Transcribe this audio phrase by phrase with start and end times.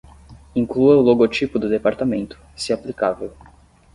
[0.55, 3.31] Inclua o logotipo do departamento, se aplicável.